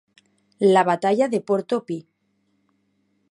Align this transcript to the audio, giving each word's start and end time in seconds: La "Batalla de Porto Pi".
La 0.59 0.83
"Batalla 0.83 1.27
de 1.27 1.41
Porto 1.41 1.83
Pi". 1.85 2.07